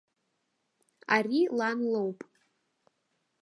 [1.15, 2.19] Ари лан лоуп.